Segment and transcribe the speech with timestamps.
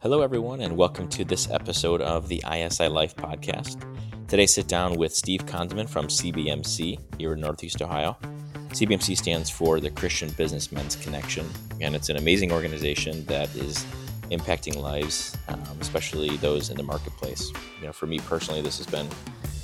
[0.00, 3.82] Hello, everyone, and welcome to this episode of the ISI Life podcast.
[4.28, 8.16] Today, sit down with Steve Conzaman from CBMC here in Northeast Ohio.
[8.68, 11.44] CBMC stands for the Christian Businessmen's Connection,
[11.80, 13.84] and it's an amazing organization that is
[14.30, 17.50] impacting lives, um, especially those in the marketplace.
[17.80, 19.08] You know, for me personally, this has been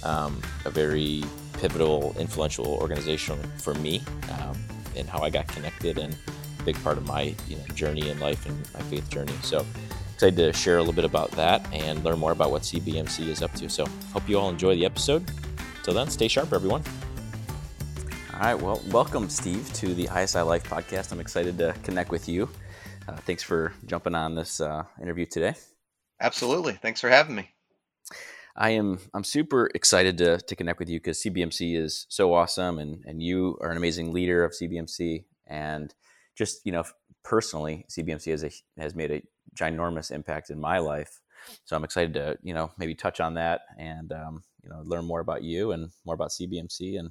[0.02, 1.22] um, a very
[1.60, 4.02] pivotal, influential organization for me
[4.40, 4.58] um,
[4.96, 6.16] in how I got connected and
[6.58, 9.34] a big part of my you know, journey in life and my faith journey.
[9.44, 9.64] So
[10.24, 13.42] excited to share a little bit about that and learn more about what CBMC is
[13.42, 13.68] up to.
[13.68, 15.22] So, hope you all enjoy the episode.
[15.82, 16.82] Till then, stay sharp, everyone.
[18.32, 21.12] All right, well, welcome, Steve, to the ISI Life podcast.
[21.12, 22.48] I'm excited to connect with you.
[23.06, 25.56] Uh, thanks for jumping on this uh, interview today.
[26.22, 26.72] Absolutely.
[26.72, 27.50] Thanks for having me.
[28.56, 32.78] I am I'm super excited to, to connect with you because CBMC is so awesome
[32.78, 35.94] and, and you are an amazing leader of CBMC and
[36.34, 36.84] just you know
[37.24, 39.22] personally CBMC has a, has made a
[39.54, 41.20] ginormous impact in my life.
[41.64, 45.04] So I'm excited to, you know, maybe touch on that and, um, you know, learn
[45.04, 47.10] more about you and more about CBMC and,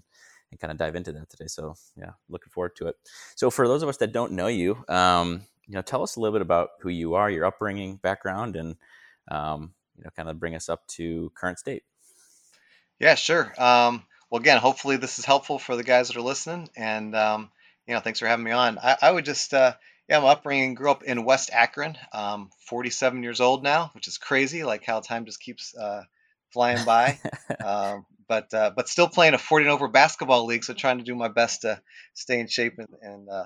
[0.52, 1.48] and kind of dive into that today.
[1.48, 2.96] So yeah, looking forward to it.
[3.36, 6.20] So for those of us that don't know you, um, you know, tell us a
[6.20, 8.76] little bit about who you are, your upbringing, background, and,
[9.30, 11.84] um, you know, kind of bring us up to current state.
[13.00, 13.54] Yeah, sure.
[13.58, 16.70] Um, well, again, hopefully this is helpful for the guys that are listening.
[16.76, 17.52] And, um,
[17.88, 18.78] you know, thanks for having me on.
[18.80, 19.74] I, I would just, uh,
[20.10, 21.98] yeah, my upbringing grew up in West Akron.
[22.12, 24.64] Um, 47 years old now, which is crazy.
[24.64, 26.04] Like how time just keeps uh,
[26.52, 27.20] flying by.
[27.66, 31.04] um, but uh, but still playing a 40 and over basketball league, so trying to
[31.04, 31.82] do my best to
[32.14, 33.46] stay in shape and, and uh,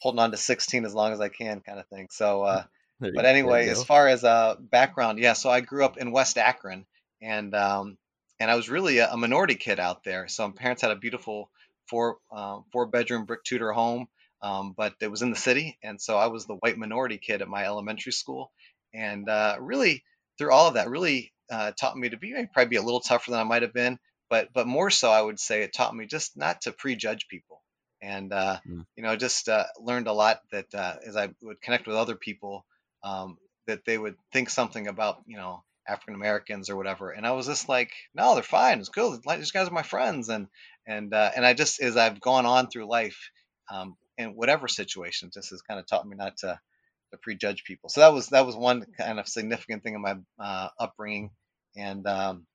[0.00, 2.08] holding on to 16 as long as I can, kind of thing.
[2.10, 2.64] So, uh,
[3.00, 5.32] but anyway, as far as uh, background, yeah.
[5.32, 6.86] So I grew up in West Akron,
[7.20, 7.98] and um,
[8.40, 10.28] and I was really a, a, minority kid out there.
[10.28, 11.50] So my parents had a beautiful
[11.88, 14.08] four uh, four bedroom brick Tudor home
[14.44, 17.40] um, but it was in the city, and so I was the white minority kid
[17.40, 18.52] at my elementary school,
[18.92, 20.04] and uh, really
[20.36, 23.30] through all of that, really uh, taught me to be probably be a little tougher
[23.30, 26.04] than I might have been, but but more so, I would say it taught me
[26.04, 27.62] just not to prejudge people,
[28.02, 28.84] and uh, mm.
[28.96, 32.14] you know just uh, learned a lot that uh, as I would connect with other
[32.14, 32.66] people,
[33.02, 37.32] um, that they would think something about you know African Americans or whatever, and I
[37.32, 40.48] was just like, no, they're fine, it's cool, these guys are my friends, and
[40.86, 43.30] and uh, and I just as I've gone on through life.
[43.72, 45.30] Um, in whatever situation.
[45.34, 46.58] This has kind of taught me not to
[47.12, 47.88] to prejudge people.
[47.88, 51.30] So that was that was one kind of significant thing in my uh, upbringing,
[51.76, 52.46] and um,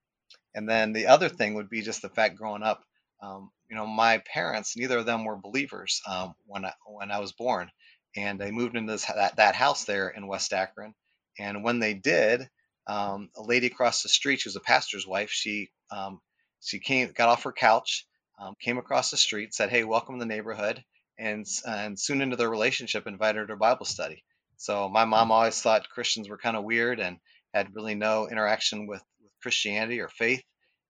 [0.56, 2.84] and then the other thing would be just the fact growing up.
[3.22, 7.19] Um, you know, my parents, neither of them were believers um, when I when I
[7.19, 7.69] was born,
[8.16, 10.94] and they moved into this, that that house there in West Akron.
[11.40, 12.50] And when they did,
[12.88, 16.19] um, a lady across the street, she was a pastor's wife, she um,
[16.62, 18.06] she came got off her couch,
[18.40, 20.84] um, came across the street, said, "Hey, welcome to the neighborhood."
[21.19, 24.24] And and soon into their relationship invited her to Bible study.
[24.57, 25.31] So my mom hmm.
[25.31, 27.18] always thought Christians were kind of weird and
[27.53, 30.44] had really no interaction with, with Christianity or faith,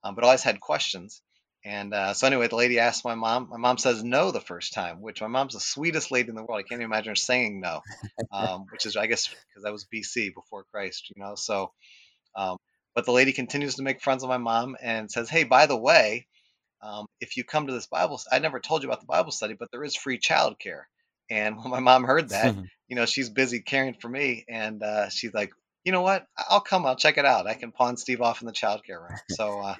[0.04, 1.22] um, but always had questions.
[1.66, 3.50] And uh, so anyway, the lady asked my mom.
[3.50, 6.44] My mom says no the first time, which my mom's the sweetest lady in the
[6.44, 6.60] world.
[6.60, 7.82] I can't even imagine her saying no,
[8.32, 11.36] um, which is I guess because that was BC before Christ, you know.
[11.36, 11.74] So,
[12.36, 12.58] um,
[12.96, 15.78] but the lady continues to make friends with my mom and says, "Hey, by the
[15.78, 16.28] way,
[16.82, 19.56] um, if you come to this Bible, I never told you about the Bible study,
[19.58, 20.84] but there is free childcare.
[21.30, 22.56] And when my mom heard that,
[22.88, 25.52] you know, she's busy caring for me, and uh, she's like,
[25.84, 26.26] you know what?
[26.38, 26.86] I'll come.
[26.86, 27.48] I'll check it out.
[27.48, 29.18] I can pawn Steve off in the childcare room.
[29.32, 29.76] So uh,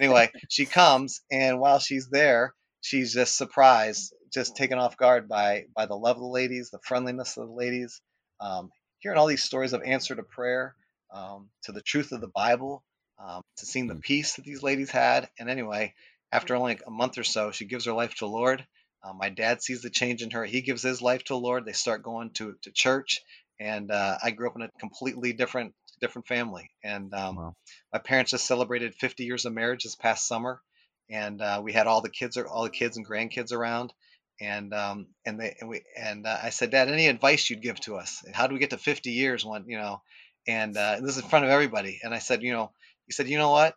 [0.00, 5.64] anyway, she comes, and while she's there, she's just surprised, just taken off guard by
[5.74, 8.00] by the love of the ladies, the friendliness of the ladies,
[8.40, 10.74] um, hearing all these stories of answer to prayer,
[11.12, 12.84] um, to the truth of the Bible,
[13.18, 14.00] um, to seeing the hmm.
[14.00, 15.28] peace that these ladies had.
[15.38, 15.94] And anyway,
[16.32, 18.64] after only a month or so, she gives her life to the Lord.
[19.02, 20.44] Uh, my dad sees the change in her.
[20.44, 21.64] He gives his life to the Lord.
[21.64, 23.20] They start going to, to church.
[23.58, 26.70] And uh, I grew up in a completely different different family.
[26.82, 27.56] And um, wow.
[27.92, 30.62] my parents just celebrated 50 years of marriage this past summer,
[31.10, 33.92] and uh, we had all the kids all the kids and grandkids around.
[34.40, 37.78] And um, and they and we and uh, I said, Dad, any advice you'd give
[37.80, 38.24] to us?
[38.32, 39.44] How do we get to 50 years?
[39.44, 40.00] When you know,
[40.48, 42.00] and uh, this is in front of everybody.
[42.02, 42.72] And I said, you know,
[43.06, 43.74] he said, you know what?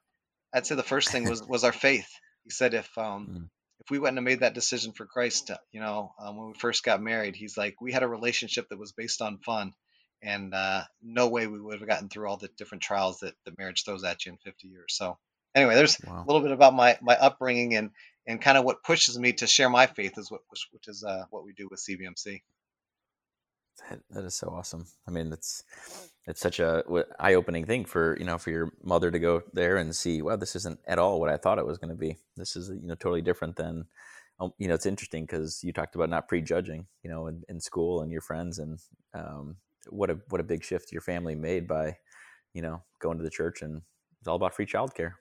[0.54, 2.08] I'd say the first thing was was our faith
[2.44, 3.50] he said if um, mm.
[3.80, 6.54] if we wouldn't have made that decision for Christ, uh, you know, um, when we
[6.54, 9.74] first got married, he's like, we had a relationship that was based on fun,
[10.22, 13.58] and uh, no way we would have gotten through all the different trials that, that
[13.58, 14.96] marriage throws at you in 50 years.
[14.96, 15.18] So
[15.56, 16.24] anyway, there's wow.
[16.24, 17.92] a little bit about my my upbringing and
[18.26, 21.04] and kind of what pushes me to share my faith is what which, which is
[21.04, 22.42] uh, what we do with CBMC.
[23.90, 24.86] That, that is so awesome.
[25.08, 25.64] I mean, it's
[26.26, 26.84] it's such a
[27.20, 30.22] eye opening thing for you know for your mother to go there and see.
[30.22, 32.18] Well, this isn't at all what I thought it was going to be.
[32.38, 33.86] This is you know totally different than.
[34.40, 36.88] Um, you know, it's interesting because you talked about not prejudging.
[37.04, 38.80] You know, in, in, school and your friends, and
[39.14, 39.58] um,
[39.90, 41.98] what a what a big shift your family made by,
[42.54, 43.82] you know, going to the church and
[44.20, 45.14] it's all about free childcare.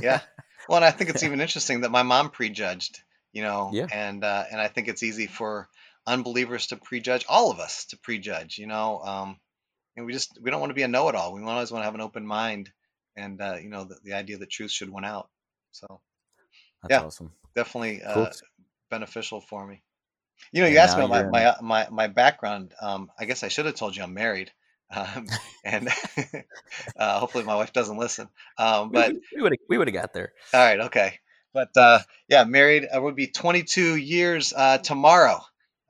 [0.00, 0.20] yeah.
[0.68, 3.00] Well, and I think it's even interesting that my mom prejudged,
[3.32, 3.86] you know, Yeah.
[3.92, 5.68] and uh, and I think it's easy for
[6.08, 9.00] unbelievers to prejudge all of us to prejudge, you know.
[9.00, 9.40] Um,
[9.96, 11.34] and we just we don't want to be a know-it-all.
[11.34, 12.72] We always want to have an open mind,
[13.16, 15.30] and uh, you know, the, the idea that truth should win out.
[15.72, 16.00] So
[16.82, 17.04] That's Yeah.
[17.06, 17.32] awesome.
[17.54, 18.24] definitely Cool.
[18.24, 18.30] uh,
[18.90, 19.82] beneficial for me.
[20.52, 22.74] You know, you And asked me about my, my my my background.
[22.80, 24.52] Um, I guess I should have told you I'm married,
[24.90, 25.26] um,
[25.64, 25.88] and
[26.96, 28.28] uh, hopefully my wife doesn't listen.
[28.58, 30.32] Um, but we would we would have got there.
[30.52, 31.18] all right, okay.
[31.52, 32.86] But uh, yeah, married.
[32.92, 35.40] I would be 22 years uh, tomorrow,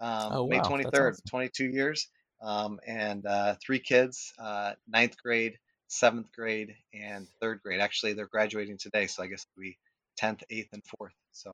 [0.01, 1.13] um, Oh, May wow, that's 23rd.
[1.13, 1.25] awesome.
[1.31, 2.09] 22 years,
[2.43, 5.59] um, and uh, three kids: uh, ninth grade,
[5.89, 7.81] seventh grade, and third grade.
[7.81, 9.79] Actually, they're graduating today, so I guess it'll be
[10.21, 11.11] 10th, 8th, and 4th.
[11.33, 11.53] So,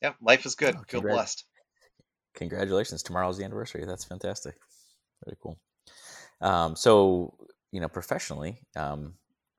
[0.00, 0.74] yeah, life is good.
[0.76, 1.44] Oh, Feel blessed.
[2.34, 3.02] Congratulations!
[3.02, 3.84] Tomorrow's the anniversary.
[3.84, 4.54] That's fantastic.
[5.24, 5.58] Very cool.
[6.40, 7.34] Um, so
[7.70, 9.14] you know, professionally, um,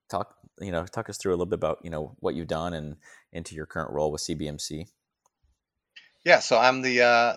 [0.10, 2.74] talk you know talk us through a little bit about you know what you've done
[2.74, 2.98] and
[3.32, 4.88] into your current role with CBMC.
[6.26, 7.34] Yeah, so I'm the uh,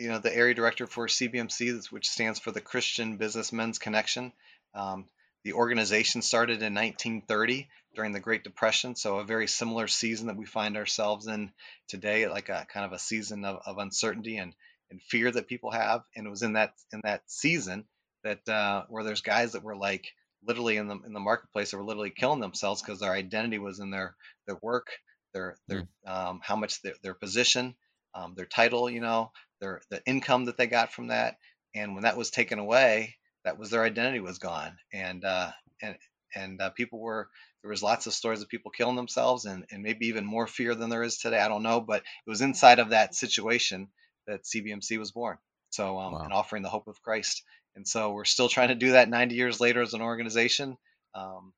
[0.00, 4.32] you know the area director for CBMC, which stands for the Christian Businessmen's Connection.
[4.74, 5.04] Um,
[5.44, 10.36] the organization started in 1930 during the Great Depression, so a very similar season that
[10.36, 11.52] we find ourselves in
[11.88, 14.54] today, like a kind of a season of, of uncertainty and,
[14.90, 16.02] and fear that people have.
[16.16, 17.84] And it was in that in that season
[18.24, 20.06] that uh, where there's guys that were like
[20.46, 23.80] literally in the in the marketplace that were literally killing themselves because their identity was
[23.80, 24.16] in their
[24.46, 24.88] their work,
[25.34, 27.74] their their um, how much their, their position,
[28.14, 29.30] um, their title, you know,
[29.60, 31.36] their the income that they got from that,
[31.74, 35.50] and when that was taken away, that was their identity was gone, and uh,
[35.82, 35.96] and
[36.34, 37.28] and uh, people were
[37.62, 40.74] there was lots of stories of people killing themselves, and and maybe even more fear
[40.74, 41.40] than there is today.
[41.40, 43.88] I don't know, but it was inside of that situation
[44.26, 45.38] that CBMC was born.
[45.70, 46.24] So um, Wow.
[46.24, 47.42] and offering the hope of Christ,
[47.76, 50.76] and so we're still trying to do that 90 years later as an organization.
[51.14, 51.52] Um,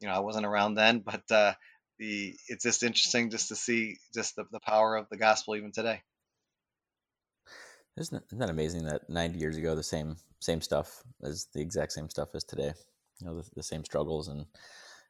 [0.00, 1.54] you know, I wasn't around then, but uh,
[1.98, 5.72] the it's just interesting just to see just the, the power of the gospel even
[5.72, 6.02] today.
[8.00, 11.60] Isn't it, isn't that amazing that 90 years ago the same same stuff as the
[11.60, 12.72] exact same stuff as today?
[13.20, 14.46] You know, the, the same struggles and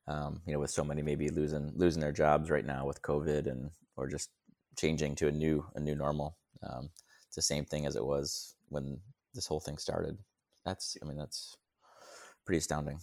[0.09, 3.47] um, you know, with so many maybe losing losing their jobs right now with COVID
[3.47, 4.31] and or just
[4.77, 6.37] changing to a new a new normal.
[6.69, 6.91] Um,
[7.27, 8.99] it's the same thing as it was when
[9.35, 10.19] this whole thing started.
[10.65, 11.57] That's I mean that's
[12.45, 12.99] pretty astounding.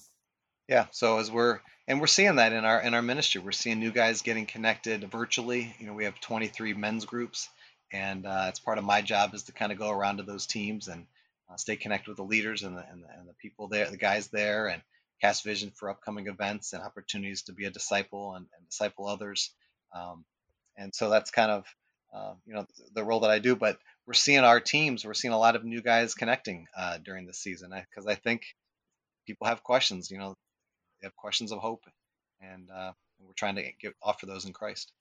[0.68, 0.88] Yeah.
[0.92, 3.92] So as we're and we're seeing that in our in our ministry, we're seeing new
[3.92, 5.74] guys getting connected virtually.
[5.80, 7.50] You know, we have 23 men's groups,
[7.92, 10.46] and uh, it's part of my job is to kind of go around to those
[10.46, 11.06] teams and
[11.50, 13.98] uh, stay connected with the leaders and the, and the and the people there, the
[13.98, 14.82] guys there, and
[15.22, 19.52] cast vision for upcoming events and opportunities to be a disciple and, and disciple others.
[19.96, 20.26] Um,
[20.78, 21.66] and so that's kind of
[22.14, 23.56] uh, you know the role that I do.
[23.56, 27.26] But we're seeing our teams, we're seeing a lot of new guys connecting uh, during
[27.26, 28.44] the season because I think
[29.26, 30.12] people have questions.
[30.12, 30.36] You know,
[31.02, 31.84] they have questions of hope,
[32.42, 34.92] and uh, we're trying to give, offer those in Christ.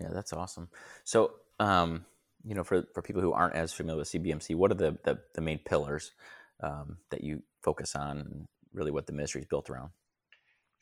[0.00, 0.68] Yeah, that's awesome.
[1.04, 2.04] So, um,
[2.44, 5.18] you know, for, for people who aren't as familiar with CBMC, what are the, the,
[5.34, 6.12] the main pillars
[6.62, 9.90] um, that you focus on and really what the ministry is built around?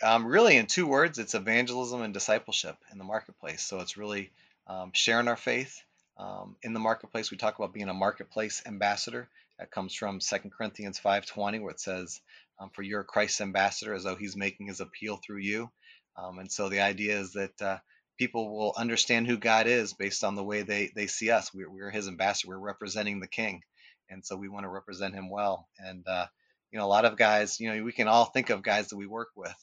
[0.02, 3.62] Um, really, in two words, it's evangelism and discipleship in the marketplace.
[3.62, 4.32] So it's really
[4.66, 5.80] um, sharing our faith
[6.18, 7.30] um, in the marketplace.
[7.30, 9.28] We talk about being a marketplace ambassador.
[9.58, 12.20] That comes from 2 Corinthians 5:20, where it says,
[12.58, 15.70] um, "For you're Christ's ambassador, as though He's making His appeal through you."
[16.16, 17.78] Um, and so the idea is that uh,
[18.18, 21.52] people will understand who God is based on the way they they see us.
[21.54, 22.50] We're, we're His ambassador.
[22.50, 23.62] We're representing the King,
[24.10, 25.68] and so we want to represent Him well.
[25.78, 26.26] And uh,
[26.70, 28.96] you know, a lot of guys, you know, we can all think of guys that
[28.96, 29.54] we work with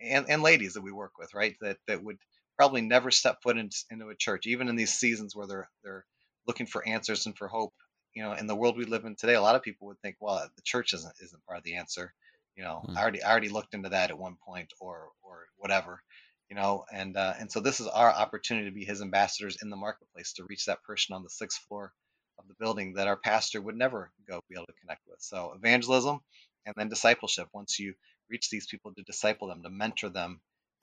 [0.00, 1.56] and, and ladies that we work with, right?
[1.60, 2.18] That that would
[2.56, 6.04] probably never step foot in, into a church, even in these seasons where they're they're
[6.46, 7.74] looking for answers and for hope.
[8.14, 10.16] You know, in the world we live in today, a lot of people would think,
[10.20, 12.12] well, the church isn't isn't part of the answer.
[12.56, 12.96] You know, Hmm.
[12.96, 16.02] I already I already looked into that at one point, or or whatever.
[16.50, 19.70] You know, and uh, and so this is our opportunity to be His ambassadors in
[19.70, 21.92] the marketplace to reach that person on the sixth floor
[22.38, 25.20] of the building that our pastor would never go be able to connect with.
[25.20, 26.20] So evangelism
[26.66, 27.48] and then discipleship.
[27.52, 27.94] Once you
[28.30, 30.40] reach these people to disciple them, to mentor them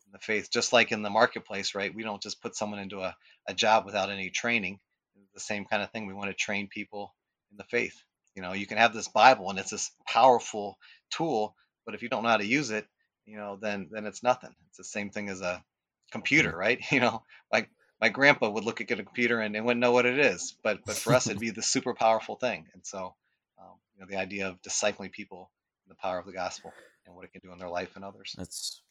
[0.08, 1.96] in the faith, just like in the marketplace, right?
[1.96, 3.16] We don't just put someone into a,
[3.48, 4.80] a job without any training.
[5.16, 6.08] It's the same kind of thing.
[6.08, 7.16] We want to train people
[7.52, 7.96] in the faith.
[8.36, 10.78] You know, you can have this Bible and it's this powerful
[11.12, 11.56] tool,
[11.86, 12.88] but if you don't know how to use it,
[13.26, 14.54] you know, then then it's nothing.
[14.70, 15.64] It's the same thing as a
[16.12, 16.80] computer, right?
[16.92, 17.70] You know, like
[18.02, 20.80] my grandpa would look at a computer and, and wouldn't know what it is, but
[20.86, 22.68] but for us it'd be the super powerful thing.
[22.74, 23.16] And so,
[23.60, 25.52] um, you know, the idea of discipling people
[25.86, 26.74] in the power of the gospel
[27.06, 28.36] and what it can do in their life and others.
[28.38, 28.82] That's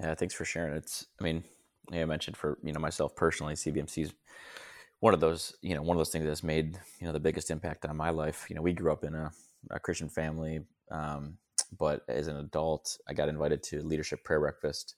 [0.00, 0.14] yeah.
[0.14, 0.74] Thanks for sharing.
[0.74, 1.44] It's I mean,
[1.90, 4.12] yeah, I mentioned for you know myself personally, CBMC's
[5.00, 7.50] one of those you know one of those things that's made you know the biggest
[7.50, 8.46] impact on my life.
[8.48, 9.30] You know, we grew up in a
[9.70, 11.36] a Christian family, um,
[11.78, 14.94] but as an adult, I got invited to leadership prayer breakfast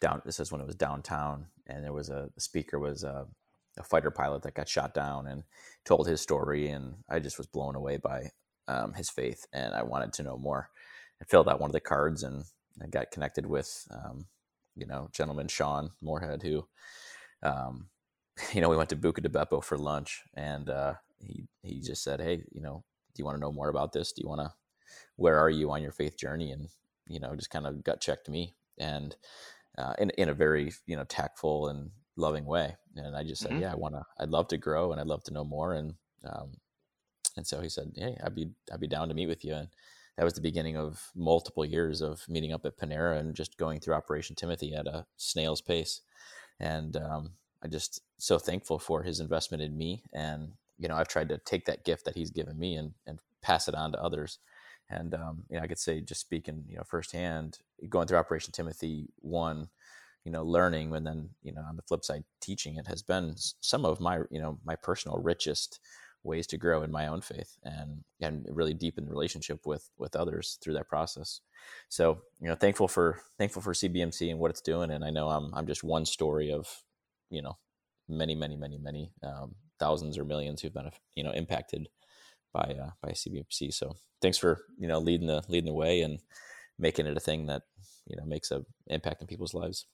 [0.00, 0.22] down.
[0.24, 3.26] This is when it was downtown, and there was a the speaker was a,
[3.78, 5.44] a fighter pilot that got shot down and
[5.84, 8.30] told his story, and I just was blown away by
[8.68, 10.70] um, his faith, and I wanted to know more.
[11.22, 12.44] I filled out one of the cards, and
[12.82, 14.26] I got connected with, um,
[14.76, 16.66] you know, gentleman Sean Moorhead, who,
[17.42, 17.88] um,
[18.54, 22.02] you know, we went to Buca di Beppo for lunch, and uh, he he just
[22.04, 24.12] said, "Hey, you know, do you want to know more about this?
[24.12, 24.59] Do you want to?
[25.16, 26.68] Where are you on your faith journey?" And
[27.06, 29.16] you know, just kind of gut checked me, and
[29.78, 32.76] uh, in in a very you know tactful and loving way.
[32.96, 33.62] And I just said, mm-hmm.
[33.62, 34.04] "Yeah, I want to.
[34.18, 35.94] I'd love to grow, and I'd love to know more." And
[36.24, 36.52] um,
[37.36, 39.68] and so he said, "Hey, I'd be I'd be down to meet with you." And
[40.16, 43.80] that was the beginning of multiple years of meeting up at Panera and just going
[43.80, 46.02] through Operation Timothy at a snail's pace.
[46.58, 47.30] And um,
[47.62, 51.38] I just so thankful for his investment in me and you know, I've tried to
[51.38, 54.38] take that gift that he's given me and, and pass it on to others.
[54.90, 58.52] And, um, you know, I could say just speaking, you know, firsthand, going through Operation
[58.52, 59.68] Timothy one,
[60.24, 63.34] you know, learning and then, you know, on the flip side, teaching it has been
[63.36, 65.80] some of my, you know, my personal richest
[66.22, 70.14] ways to grow in my own faith and, and really deepen the relationship with, with
[70.16, 71.40] others through that process.
[71.88, 74.90] So, you know, thankful for, thankful for CBMC and what it's doing.
[74.90, 76.68] And I know I'm, I'm just one story of,
[77.30, 77.56] you know,
[78.08, 81.88] many, many, many, many um, thousands or millions who've been you know impacted
[82.52, 83.72] by uh, by CBMC.
[83.72, 86.18] So thanks for you know leading the leading the way and
[86.78, 87.62] making it a thing that
[88.06, 89.86] you know makes a impact in people's lives.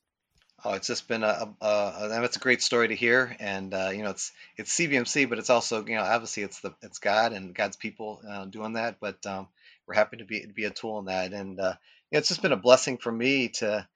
[0.64, 3.90] Oh, it's just been a, a, a it's a great story to hear, and uh,
[3.92, 7.32] you know it's it's CBMC, but it's also you know obviously it's the it's God
[7.32, 9.48] and God's people uh, doing that, but um,
[9.86, 11.74] we're happy to be to be a tool in that, and uh,
[12.10, 13.86] it's just been a blessing for me to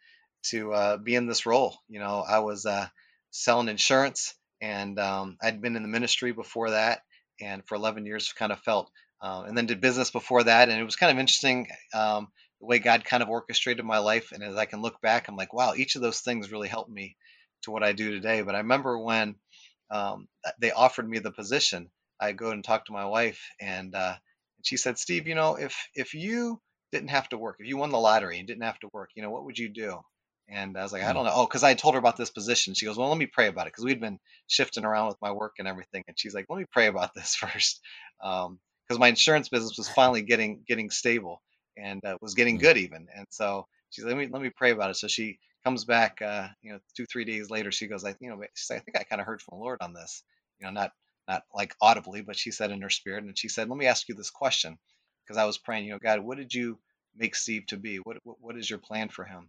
[0.42, 1.76] to uh, be in this role.
[1.88, 2.88] You know, I was uh,
[3.30, 7.02] selling insurance and um, I'd been in the ministry before that,
[7.40, 8.90] and for 11 years, kind of felt,
[9.22, 12.28] uh, and then did business before that, and it was kind of interesting um,
[12.60, 14.32] the way God kind of orchestrated my life.
[14.32, 16.90] And as I can look back, I'm like, wow, each of those things really helped
[16.90, 17.16] me
[17.62, 18.42] to what I do today.
[18.42, 19.36] But I remember when
[19.90, 20.28] um,
[20.60, 24.14] they offered me the position, I go and talk to my wife, and, uh,
[24.62, 26.60] she said, Steve, you know, if if you
[26.92, 29.22] didn't have to work, if you won the lottery and didn't have to work, you
[29.22, 30.00] know, what would you do?
[30.50, 31.14] And I was like, I hmm.
[31.14, 31.32] don't know.
[31.34, 32.74] Oh, because I told her about this position.
[32.74, 33.72] She goes, Well, let me pray about it.
[33.72, 36.02] Because we'd been shifting around with my work and everything.
[36.08, 37.80] And she's like, Let me pray about this first.
[38.20, 41.40] Because um, my insurance business was finally getting getting stable
[41.76, 42.62] and uh, was getting hmm.
[42.62, 43.06] good even.
[43.14, 44.96] And so she's like, Let me let me pray about it.
[44.96, 47.70] So she comes back, uh, you know, two three days later.
[47.70, 49.62] She goes, I you know, she's like, I think I kind of heard from the
[49.62, 50.22] Lord on this.
[50.58, 50.90] You know, not
[51.28, 53.22] not like audibly, but she said in her spirit.
[53.22, 54.78] And she said, Let me ask you this question.
[55.24, 56.80] Because I was praying, you know, God, what did you
[57.14, 57.98] make Steve to be?
[57.98, 59.48] What, what what is your plan for him?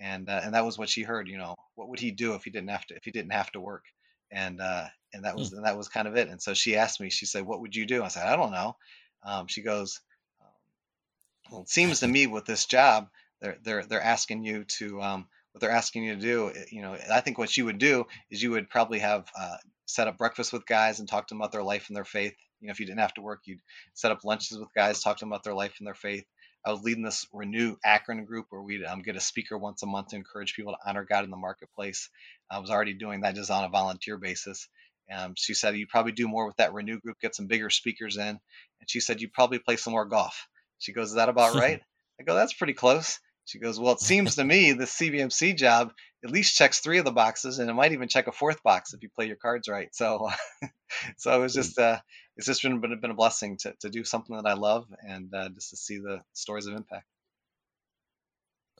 [0.00, 1.28] And uh, and that was what she heard.
[1.28, 3.52] You know, what would he do if he didn't have to if he didn't have
[3.52, 3.84] to work?
[4.32, 5.58] And uh, and that was mm.
[5.58, 6.28] and that was kind of it.
[6.28, 7.10] And so she asked me.
[7.10, 8.76] She said, "What would you do?" I said, "I don't know."
[9.22, 10.00] Um, she goes,
[10.40, 13.08] um, "Well, it seems to me with this job,
[13.40, 16.50] they're they're they're asking you to um, what they're asking you to do.
[16.54, 19.56] Eh, you know, I think what you would do is you would probably have uh,
[19.86, 22.34] set up breakfast with guys and talk to them about their life and their faith.
[22.60, 23.60] You know, if you didn't have to work, you'd
[23.94, 26.24] set up lunches with guys, talk to them about their life and their faith.
[26.64, 29.86] I was leading this Renew Akron group where we'd um, get a speaker once a
[29.86, 32.10] month to encourage people to honor God in the marketplace.
[32.50, 34.68] I was already doing that just on a volunteer basis.
[35.12, 38.16] Um, she said, You probably do more with that Renew group, get some bigger speakers
[38.16, 38.28] in.
[38.28, 40.46] And she said, You probably play some more golf.
[40.78, 41.80] She goes, Is that about right?
[42.20, 43.18] I go, That's pretty close.
[43.46, 45.92] She goes, Well, it seems to me the CBMC job
[46.24, 48.92] at least checks three of the boxes, and it might even check a fourth box
[48.92, 49.88] if you play your cards right.
[49.94, 50.28] So,
[51.16, 51.98] so it was just uh,
[52.40, 55.50] it's just been been a blessing to to do something that I love and uh,
[55.50, 57.04] just to see the stories of impact.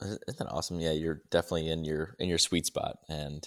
[0.01, 0.81] Isn't that awesome?
[0.81, 3.47] Yeah, you're definitely in your in your sweet spot, and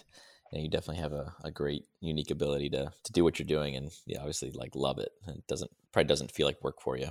[0.52, 3.76] you, you definitely have a, a great unique ability to to do what you're doing,
[3.76, 5.10] and yeah, obviously like love it.
[5.28, 7.10] It doesn't probably doesn't feel like work for you.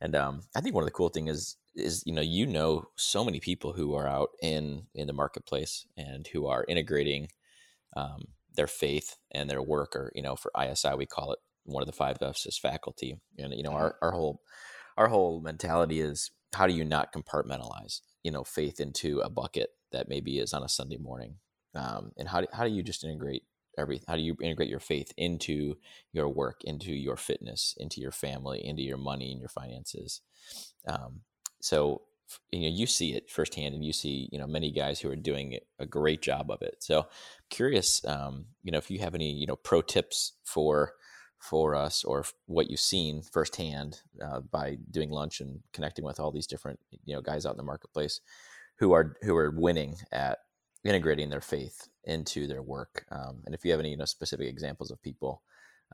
[0.00, 2.84] And um, I think one of the cool things is is you know you know
[2.96, 7.28] so many people who are out in in the marketplace and who are integrating
[7.94, 8.24] um,
[8.54, 11.86] their faith and their work or you know for isi we call it one of
[11.86, 14.04] the five f's is faculty and you know our, mm-hmm.
[14.04, 14.42] our whole
[14.96, 19.70] our whole mentality is how do you not compartmentalize you know faith into a bucket
[19.92, 21.36] that maybe is on a sunday morning?
[21.74, 23.44] Um, and how do, how do you just integrate
[23.78, 25.76] every how do you integrate your faith into
[26.12, 30.20] your work into your fitness into your family into your money and your finances?
[30.86, 31.20] Um,
[31.60, 32.02] so
[32.50, 35.16] you know you see it firsthand and you see you know many guys who are
[35.16, 36.76] doing a great job of it.
[36.80, 37.06] So
[37.48, 40.94] curious um, you know if you have any you know pro tips for
[41.42, 46.30] for us or what you've seen firsthand uh, by doing lunch and connecting with all
[46.30, 48.20] these different you know guys out in the marketplace
[48.78, 50.38] who are who are winning at
[50.84, 54.48] integrating their faith into their work um, and if you have any you know specific
[54.48, 55.42] examples of people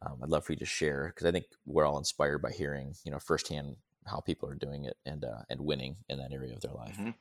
[0.02, 2.94] um, i'd love for you to share because i think we're all inspired by hearing
[3.04, 3.76] you know firsthand
[4.08, 6.96] how people are doing it and uh, and winning in that area of their life.
[6.98, 7.14] Mhm.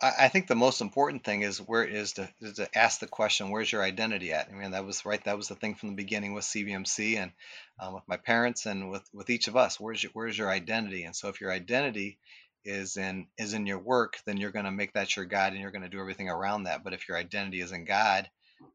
[0.00, 3.50] I, think the most important thing is where is to, is to ask the question,
[3.50, 4.48] where's your identity at?
[4.48, 5.22] I mean, that was right.
[5.24, 7.32] That was the thing from the beginning with CBMC and
[7.80, 9.80] um, with my parents and with with each of us.
[9.80, 11.04] Where's your where's your identity?
[11.04, 12.18] And so if your identity
[12.64, 15.60] is in is in your work, then you're going to make that your God and
[15.60, 16.84] you're going to do everything around that.
[16.84, 18.28] But if your identity is in God,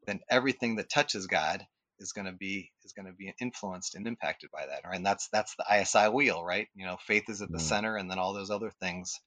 [0.06, 1.66] then everything that touches God
[1.98, 4.82] is going to be is going to be influenced and impacted by that.
[4.84, 4.96] Right?
[4.96, 6.68] And that's that's the ISI wheel, right?
[6.74, 7.62] You know, faith is at the Mm.
[7.62, 9.20] center, and then all those other things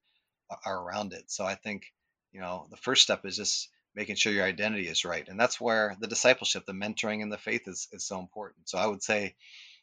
[0.64, 1.24] are around it.
[1.30, 1.84] So I think
[2.32, 5.60] you know the first step is just making sure your identity is right, and that's
[5.60, 8.68] where the discipleship, the mentoring, and the faith is is so important.
[8.68, 9.34] So I would say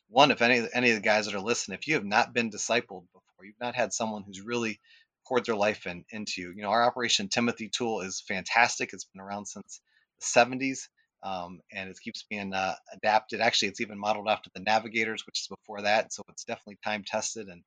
[0.09, 2.51] one, if any any of the guys that are listening, if you have not been
[2.51, 4.79] discipled before, you've not had someone who's really
[5.27, 6.51] poured their life in into you.
[6.51, 8.91] You know, our Operation Timothy tool is fantastic.
[8.93, 9.81] It's been around since
[10.19, 10.89] the 70s,
[11.23, 13.39] um, and it keeps being uh, adapted.
[13.41, 16.11] Actually, it's even modeled after the Navigators, which is before that.
[16.13, 17.63] So it's definitely time tested, and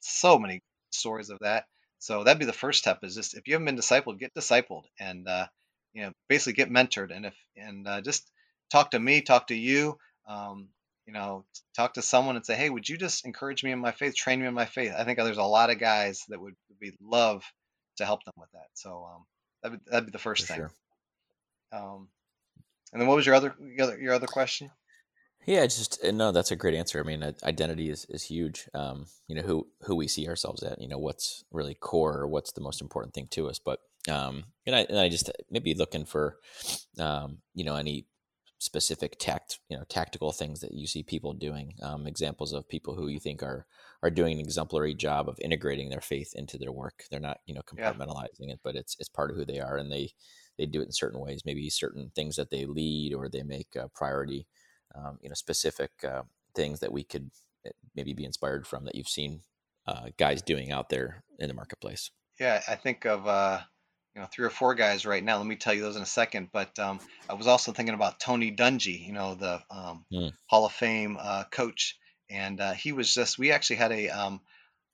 [0.00, 1.66] so many stories of that.
[2.04, 2.98] So that'd be the first step.
[3.02, 5.46] Is just if you haven't been discipled, get discipled, and uh,
[5.94, 8.30] you know, basically get mentored, and if and uh, just
[8.70, 9.96] talk to me, talk to you.
[10.28, 10.68] Um,
[11.06, 13.90] you know, talk to someone and say, "Hey, would you just encourage me in my
[13.90, 16.54] faith, train me in my faith?" I think there's a lot of guys that would
[16.68, 17.42] would be love
[17.96, 18.68] to help them with that.
[18.74, 19.24] So um,
[19.62, 20.56] that'd be, that'd be the first For thing.
[20.58, 20.72] sure.
[21.72, 22.08] Um,
[22.92, 24.70] and then what was your other your other, your other question?
[25.46, 27.00] Yeah, just uh, no, that's a great answer.
[27.00, 28.68] I mean, identity is, is huge.
[28.72, 30.80] Um, you know, who who we see ourselves at.
[30.80, 33.58] You know, what's really core or what's the most important thing to us.
[33.58, 36.38] But um, and I and I just maybe looking for,
[36.98, 38.06] um, you know, any
[38.58, 41.74] specific tact, you know, tactical things that you see people doing.
[41.82, 43.66] Um, examples of people who you think are
[44.02, 47.04] are doing an exemplary job of integrating their faith into their work.
[47.10, 47.94] They're not, you know, Yeah.
[47.94, 50.12] compartmentalizing it, but it's it's part of who they are, and they
[50.58, 51.42] they do it in certain ways.
[51.44, 54.46] Maybe certain things that they lead or they make a priority
[54.94, 56.22] um, you know specific uh,
[56.54, 57.30] things that we could
[57.66, 59.40] uh, maybe be inspired from that you've seen
[59.86, 62.10] uh, guys doing out there in the marketplace
[62.40, 63.60] Yeah, I think of uh,
[64.14, 65.38] you know three or four guys right now.
[65.38, 66.48] Let me tell you those in a second.
[66.52, 70.32] But um, I was also thinking about Tony Dungy, you know, the um, Mm.
[70.46, 71.96] Hall of Fame uh, coach,
[72.30, 73.38] and uh, he was just.
[73.38, 74.40] We actually had a um,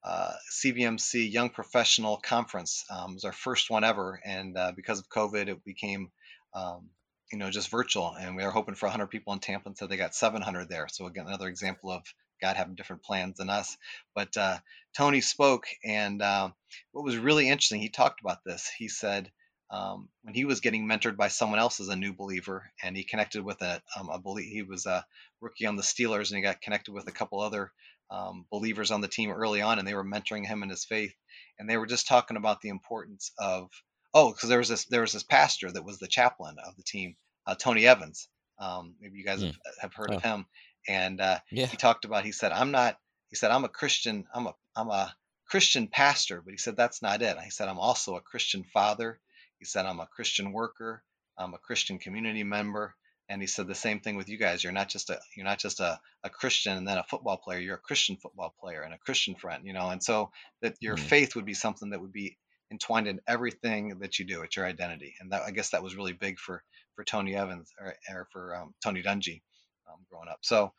[0.05, 2.85] uh, CBMC Young Professional Conference.
[2.90, 6.11] Um, it was our first one ever, and uh, because of COVID, it became
[6.55, 6.90] um,
[7.33, 8.14] you know just virtual.
[8.19, 10.88] And we were hoping for 100 people in Tampa, and so they got 700 there.
[10.88, 12.03] So again, another example of
[12.40, 13.77] God having different plans than us.
[14.14, 14.59] But uh,
[14.97, 16.55] Tony spoke, and um,
[16.93, 18.71] what was really interesting, he talked about this.
[18.77, 19.31] He said
[19.71, 23.05] um, when he was getting mentored by someone else as a new believer, and he
[23.05, 25.05] connected with a, um, a belie- he was a
[25.40, 27.71] rookie on the Steelers, and he got connected with a couple other
[28.11, 31.14] um, believers on the team early on, and they were mentoring him in his faith,
[31.59, 33.71] and they were just talking about the importance of
[34.14, 36.83] oh, because there was this there was this pastor that was the chaplain of the
[36.83, 38.29] team, uh, Tony Evans.
[38.59, 39.51] Um, maybe you guys Hmm.
[39.64, 40.14] have, have heard Oh.
[40.14, 40.46] of him,
[40.88, 44.27] and uh, yeah he talked about he said i'm not he said i'm a christian
[44.35, 45.14] i'm a i'm a
[45.49, 49.20] christian pastor but he said that's not it he said i'm also a christian father
[49.59, 51.03] he said i'm a christian worker
[51.38, 52.94] i'm a christian community member
[53.29, 55.59] and he said the same thing with you guys you're not just a you're not
[55.59, 58.94] just a, a christian and then a football player you're a christian football player and
[58.94, 60.31] a christian friend you know and so
[60.62, 60.99] that your Mhm.
[60.99, 62.38] faith would be something that would be
[62.70, 65.96] entwined in everything that you do it's your identity and that i guess that was
[65.96, 66.62] really big for
[66.94, 69.42] for tony evans or, or for um, tony dungy
[69.90, 70.38] um, growing up.
[70.42, 70.72] So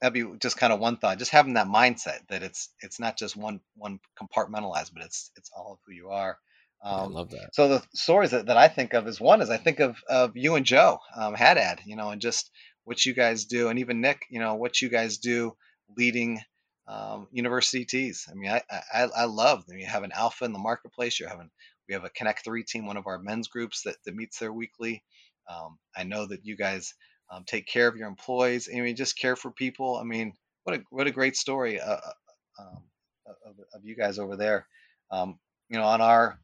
[0.00, 3.18] that'd be just kind of one thought just having that mindset that it's it's not
[3.18, 6.38] just one one compartmentalized but it's it's all of who you are.
[6.82, 7.54] I um, love that.
[7.54, 10.36] so the stories that, that i think of is one is i think of of
[10.36, 12.52] you and joe um, haddad you know and just
[12.84, 15.56] what you guys do and even nick you know what you guys do
[15.96, 16.40] leading
[16.88, 20.52] um, university tees i mean i i, I love mean, you have an alpha in
[20.52, 21.50] the marketplace you're having
[21.88, 24.52] we have a connect 3 team one of our men's groups that, that meets there
[24.52, 25.04] weekly
[25.48, 26.94] um, i know that you guys
[27.30, 28.68] um, take care of your employees.
[28.72, 29.96] I mean, just care for people.
[29.96, 30.32] I mean,
[30.64, 32.82] what a what a great story uh, uh, um,
[33.26, 34.66] of, of you guys over there.
[35.10, 36.38] Um, you know, on our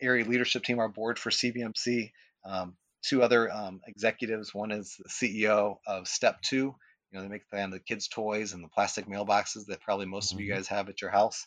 [0.00, 2.12] area leadership team, our board for CBMC,
[2.44, 3.50] um, two other
[3.86, 4.54] executives.
[4.54, 6.74] One is the CEO of Step Two.
[7.10, 10.32] You know, they make the, the kids' toys and the plastic mailboxes that probably most
[10.32, 10.56] of you Mhm.
[10.56, 11.46] guys have at your house.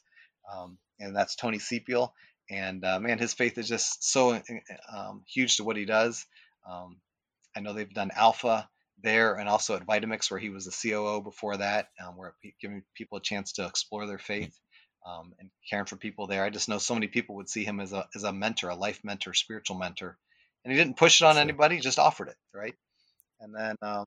[0.51, 2.13] Um, and that's Tony Sepiel.
[2.49, 4.41] And uh, man, his faith is just so uh,
[4.91, 6.25] um, huge to what he does.
[6.69, 7.01] Um,
[7.55, 8.69] I know they've done Alpha
[9.01, 12.83] there and also at Vitamix, where he was the COO before that, um, where giving
[12.95, 14.57] people a chance to explore their faith
[15.05, 16.43] um, and caring for people there.
[16.43, 18.75] I just know so many people would see him as a as a mentor, a
[18.75, 20.17] life mentor, spiritual mentor,
[20.63, 22.75] and he didn't push it on anybody; he just offered it, right?
[23.41, 24.05] And then um,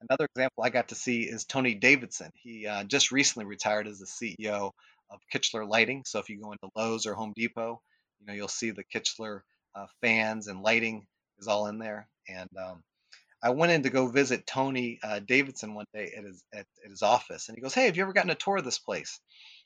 [0.00, 2.30] another example I got to see is Tony Davidson.
[2.34, 4.72] He uh, just recently retired as the CEO
[5.10, 6.04] of Kichler Lighting.
[6.06, 7.80] So if you go into Lowe's or Home Depot,
[8.20, 9.40] you know you'll see the Kichler
[9.74, 11.06] uh, fans and lighting
[11.38, 12.08] is all in there.
[12.28, 12.82] And um,
[13.42, 16.90] I went in to go visit Tony uh, Davidson one day at his at, at
[16.90, 19.20] his office, and he goes, "Hey, have you ever gotten a tour of this place?"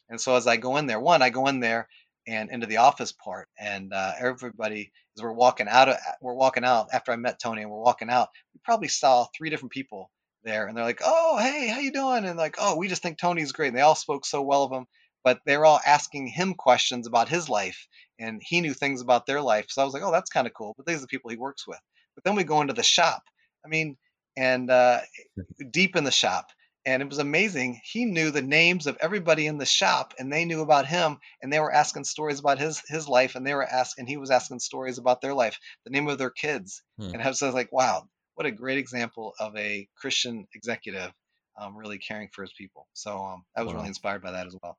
[0.09, 1.89] And so as I go in there, one, I go in there
[2.27, 6.65] and into the office part, and uh, everybody as we're walking out of we're walking
[6.65, 10.11] out after I met Tony and we're walking out, we probably saw three different people
[10.45, 13.19] there, and they're like, "Oh, hey, how you doing?" And like, "Oh, we just think
[13.19, 14.87] Tony's great." And they all spoke so well of him,
[15.25, 17.87] but they were all asking him questions about his life,
[18.19, 19.67] and he knew things about their life.
[19.69, 21.37] So I was like, "Oh, that's kind of cool." But these are the people he
[21.37, 21.81] works with.
[22.15, 23.23] But then we go into the shop.
[23.65, 23.97] I mean,
[24.37, 25.01] and uh,
[25.71, 26.51] deep in the shop,
[26.85, 27.81] and it was amazing.
[27.85, 31.53] He knew the names of everybody in the shop, and they knew about him, and
[31.53, 34.59] they were asking stories about his his life, and they were asking, he was asking
[34.61, 37.11] stories about their life, the name of their kids, hmm.
[37.15, 41.13] and I was like, wow, what a great example of a Christian executive
[41.61, 42.87] um, really caring for his people.
[42.95, 43.79] So um, I was wow.
[43.79, 44.79] really inspired by that as well.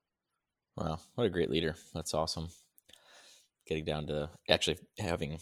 [0.76, 1.76] Wow, what a great leader!
[1.94, 2.50] That's awesome.
[3.68, 5.40] Getting down to actually having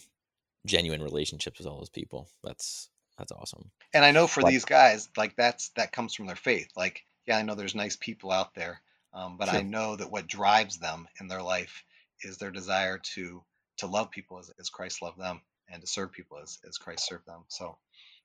[0.65, 2.29] genuine relationships with all those people.
[2.43, 3.71] That's that's awesome.
[3.93, 6.69] And I know for these guys, like that's that comes from their faith.
[6.75, 8.81] Like, yeah, I know there's nice people out there,
[9.13, 9.59] um, but sure.
[9.59, 11.83] I know that what drives them in their life
[12.23, 13.43] is their desire to
[13.77, 17.07] to love people as, as Christ loved them and to serve people as, as Christ
[17.07, 17.43] served them.
[17.47, 17.77] So,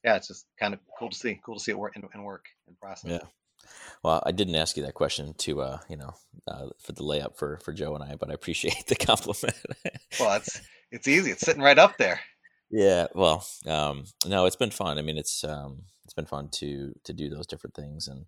[0.07, 1.41] yeah, it's just kind of cool to see.
[1.45, 3.11] Cool to see it work and work in process.
[3.11, 3.29] Yeah.
[4.05, 6.15] Well, I didn't ask you that question to, uh, you know,
[6.47, 9.57] uh, for the layup for for Joe and I, but I appreciate the compliment.
[10.21, 10.61] well, it's
[10.93, 11.33] it's easy.
[11.33, 12.21] It's sitting right up there.
[12.71, 14.99] Yeah, well, um, no, it's been fun.
[14.99, 18.27] I mean, it's um, it's been fun to to do those different things and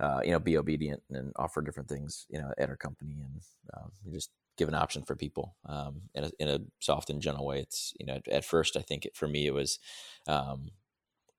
[0.00, 3.40] uh, you know be obedient and offer different things you know at our company and
[3.76, 7.46] um, just give an option for people um, in a in a soft and gentle
[7.46, 7.60] way.
[7.60, 9.78] It's you know at first I think it, for me it was
[10.26, 10.70] um,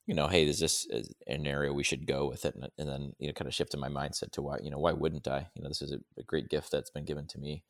[0.06, 0.88] you know hey is this
[1.28, 3.80] an area we should go with it and, and then you know kind of shifted
[3.80, 6.24] my mindset to why you know why wouldn't I you know this is a, a
[6.24, 7.63] great gift that's been given to me.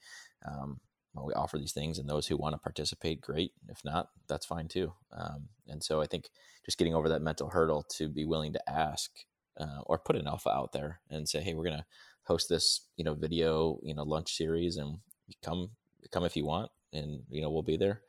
[0.46, 0.80] Um,
[1.16, 3.54] well, we offer these things, and those who want to participate, great.
[3.70, 4.94] If not, that's fine too.
[5.14, 6.30] Um, and so I think
[6.66, 9.12] just getting over that mental hurdle to be willing to ask
[9.58, 11.86] uh, or put an alpha out there and say, hey, we're gonna
[12.24, 14.98] host this, you know, video, you know, lunch series, and
[15.42, 15.70] come
[16.12, 18.02] come if you want, and you know, we'll be there,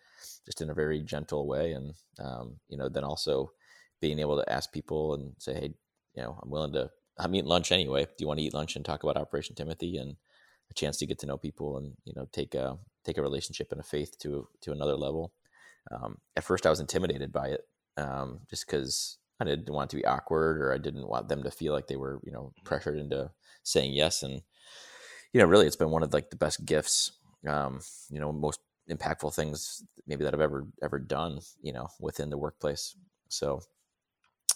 [0.45, 3.53] just in a very gentle way, and um, you know, then also
[4.01, 5.75] being able to ask people and say, hey,
[6.15, 6.91] you know, I'm willing to.
[7.19, 8.05] I'm eating lunch anyway.
[8.05, 10.17] Do you want to eat lunch and talk about Operation Timothy and
[10.71, 13.69] a chance to get to know people and you know take a take a relationship
[13.71, 15.33] and a faith to to another level.
[15.91, 17.61] Um, at first, I was intimidated by it,
[17.97, 21.43] um, just because I didn't want it to be awkward, or I didn't want them
[21.45, 23.31] to feel like they were, you know, pressured into
[23.63, 24.23] saying yes.
[24.23, 24.43] And
[25.33, 27.13] you know, really, it's been one of like the best gifts,
[27.49, 27.81] um,
[28.11, 32.39] you know, most impactful things maybe that I've ever ever done, you know, within the
[32.39, 32.97] workplace.
[33.29, 33.61] So,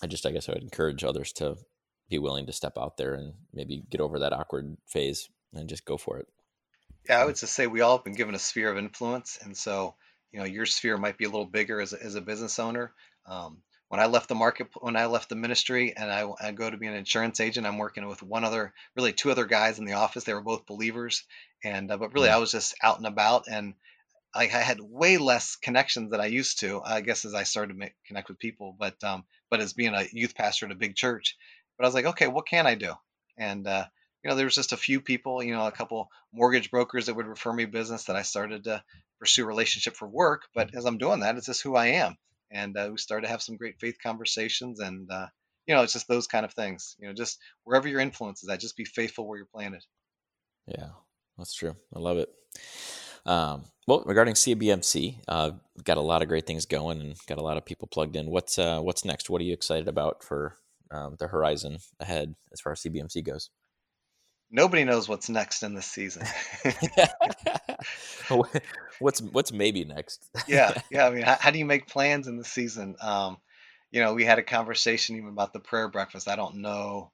[0.03, 1.57] I just, I guess, I would encourage others to
[2.09, 5.85] be willing to step out there and maybe get over that awkward phase and just
[5.85, 6.29] go for it.
[7.09, 9.57] Yeah, I would just say we all have been given a sphere of influence, and
[9.57, 9.95] so
[10.33, 12.93] you know your sphere might be a little bigger as a, as a business owner.
[13.27, 16.71] Um, when I left the market, when I left the ministry, and I, I go
[16.71, 19.85] to be an insurance agent, I'm working with one other, really two other guys in
[19.85, 20.25] the office.
[20.25, 21.25] They were both believers,
[21.65, 23.75] and uh, but really I was just out and about, and
[24.35, 26.81] I, I, had way less connections than I used to.
[26.85, 29.95] I guess as I started to make, connect with people, but um, but as being
[29.95, 31.37] a youth pastor at a big church,
[31.77, 32.95] but I was like, okay, what can I do?
[33.37, 33.87] And uh,
[34.23, 37.17] you know, there was just a few people, you know, a couple mortgage brokers that
[37.17, 38.83] would refer me business that I started to
[39.19, 40.43] pursue relationship for work.
[40.55, 42.17] But as I'm doing that, it's just who I am.
[42.51, 44.81] And uh, we started to have some great faith conversations.
[44.81, 45.29] And, uh,
[45.67, 48.49] you know, it's just those kind of things, you know, just wherever your influence is
[48.49, 49.85] at, just be faithful where you're planted.
[50.67, 50.91] Yeah,
[51.39, 51.77] that's true.
[51.95, 52.29] I love it.
[53.27, 55.53] Um, well, regarding CBMC, uh,
[55.85, 58.31] got a lot of great things going and got a lot of people plugged in.
[58.31, 59.31] What's uh, what's next?
[59.31, 60.57] What are you excited about for
[60.91, 63.51] um, the horizon ahead as far as CBMC goes?
[64.51, 66.27] nobody knows what's next in this season.
[68.99, 70.29] what's what's maybe next?
[70.47, 71.07] yeah, yeah.
[71.07, 72.97] I mean, how, how, do you make plans in the season?
[73.01, 73.39] Um,
[73.91, 76.29] you know, we had a conversation even about the prayer breakfast.
[76.29, 77.11] I don't know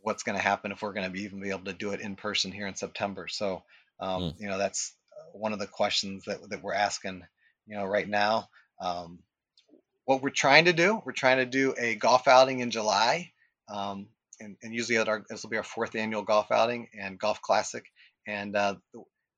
[0.00, 2.00] what's going to happen if we're going to be even be able to do it
[2.00, 3.28] in person here in September.
[3.28, 3.62] So,
[4.00, 4.34] um, mm.
[4.38, 4.94] you know, that's
[5.32, 7.22] one of the questions that that we're asking.
[7.66, 8.48] You know, right now.
[8.80, 9.20] Um,
[10.04, 13.32] what we're trying to do, we're trying to do a golf outing in July.
[13.68, 14.08] Um,
[14.40, 17.40] and, and usually at our this will be our fourth annual golf outing and golf
[17.40, 17.86] classic.
[18.26, 18.76] And uh,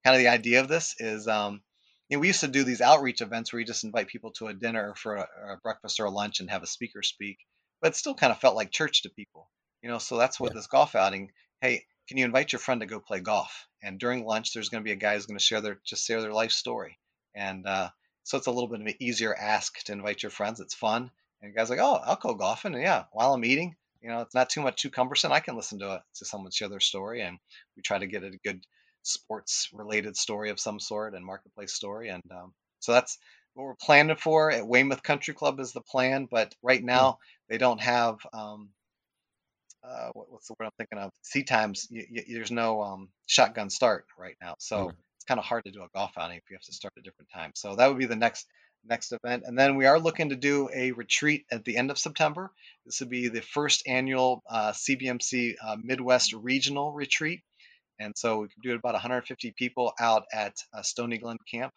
[0.05, 1.61] kind of the idea of this is, um,
[2.09, 4.47] you know, we used to do these outreach events where you just invite people to
[4.47, 7.39] a dinner for a, a, breakfast or a lunch and have a speaker speak,
[7.81, 9.51] but it still kind of felt like church to people,
[9.83, 9.99] you know.
[9.99, 10.59] So that's what yeah.
[10.59, 11.33] this golf outing.
[11.61, 13.67] Hey, can you invite your friend to go play golf?
[13.83, 16.07] And during lunch, there's going to be a guy who's going to share their just
[16.07, 16.99] share their life story,
[17.35, 17.91] and uh,
[18.25, 20.61] so it's a little bit of an easier ask to invite your friends.
[20.61, 21.11] It's fun,
[21.43, 24.35] and guys like, oh, I'll go golfing, and yeah, while I'm eating, you know, it's
[24.35, 25.33] not too much too cumbersome.
[25.33, 27.39] I can listen to it to someone share their story, and
[27.77, 28.65] we try to get a good
[29.03, 32.09] sports related story of some sort and marketplace story.
[32.09, 33.19] And um, so that's
[33.55, 36.29] what we're planning for at Weymouth Country Club is the plan.
[36.31, 36.87] But right hmm.
[36.87, 38.71] now they don't have um,
[39.89, 41.11] uh, what, what's the word I'm thinking of?
[41.23, 41.89] Seat times.
[41.91, 44.91] Y- y- there's no um, shotgun start right now, so Mm.
[45.17, 47.05] it's kind of hard to do a golf outing if you have to start at
[47.05, 47.55] different times.
[47.61, 48.47] So that would be the next
[48.89, 51.99] next event, and then we are looking to do a retreat at the end of
[51.99, 52.53] September.
[52.85, 57.41] This would be the first annual uh, CBMC uh, Midwest Regional Retreat,
[57.99, 61.73] and so we could do about 150 people out at uh, Stony Glen Camp,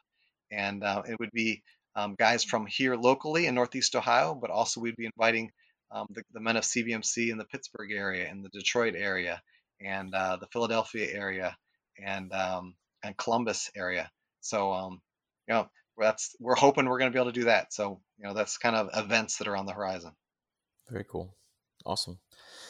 [0.51, 1.63] and uh, it would be
[1.95, 5.51] um, guys from here locally in Northeast Ohio, but also we'd be inviting
[5.91, 9.41] um, the, the men of CBMC in the Pittsburgh area, in the Detroit area,
[9.81, 11.55] and uh, the Philadelphia area,
[12.03, 14.09] and um, and Columbus area.
[14.41, 15.01] So um,
[15.47, 17.73] you know that's we're hoping we're going to be able to do that.
[17.73, 20.11] So you know that's kind of events that are on the horizon.
[20.89, 21.35] Very cool.
[21.85, 22.19] Awesome.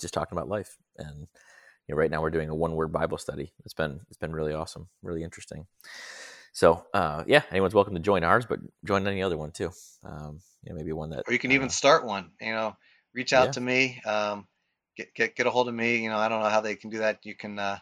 [0.00, 0.76] just talking about life.
[0.96, 1.28] And
[1.86, 3.52] you know, right now we're doing a one word Bible study.
[3.64, 5.66] It's been it's been really awesome, really interesting.
[6.52, 9.70] So uh, yeah, anyone's welcome to join ours, but join any other one too.
[10.04, 12.30] Um, you know, maybe one that or you can uh, even start one.
[12.40, 12.76] You know,
[13.12, 13.52] reach out Yeah.
[13.52, 14.00] to me.
[14.06, 14.46] Um,
[14.96, 15.98] get get get a hold of me.
[15.98, 17.20] You know, I don't know how they can do that.
[17.24, 17.78] You can uh,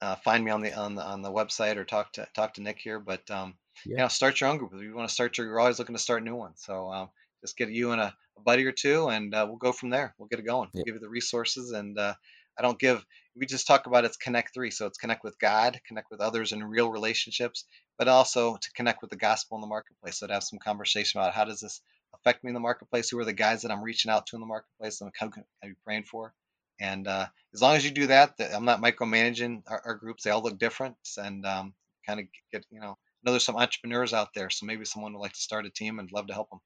[0.00, 2.62] uh, find me on the on the on the website or talk to talk to
[2.62, 3.00] Nick here.
[3.00, 3.54] But um,
[3.96, 4.02] you Yeah.
[4.02, 4.72] know, start your own group.
[4.74, 6.62] If you want to start your, you're always looking to start new ones.
[6.64, 7.10] So um,
[7.42, 10.14] just get you and a, a buddy or two, and uh, we'll go from there.
[10.18, 10.70] We'll get it going.
[10.74, 12.14] We'll give you the resources, and uh,
[12.58, 13.04] I don't give.
[13.34, 14.70] We just talk about it's connect three.
[14.70, 17.64] So it's connect with God, connect with others in real relationships,
[17.98, 20.18] but also to connect with the gospel in the marketplace.
[20.18, 21.80] So to have some conversation about how does this
[22.14, 23.10] affect me in the marketplace?
[23.10, 25.00] Who are the guys that I'm reaching out to in the marketplace?
[25.00, 26.32] And how can I be praying for?
[26.80, 30.24] And uh, as long as you do that, that I'm not micromanaging our, our groups.
[30.24, 31.74] They all look different, and um,
[32.06, 32.98] kind of get you know.
[33.26, 35.98] Know there's some entrepreneurs out there, so maybe someone would like to start a team
[35.98, 36.60] and love to help them.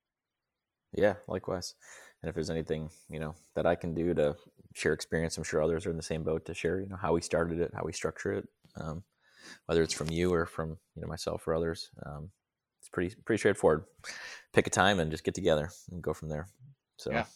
[0.92, 1.74] Yeah, likewise.
[2.22, 4.36] And if there's anything, you know, that I can do to
[4.74, 7.12] share experience, I'm sure others are in the same boat to share, you know, how
[7.12, 9.04] we started it, how we structure it, um,
[9.66, 11.90] whether it's from you or from, you know, myself or others.
[12.04, 12.32] Um,
[12.80, 13.86] it's pretty, pretty straightforward.
[14.52, 16.48] Pick a time and just get together and go from there.
[16.98, 17.26] So, Yeah.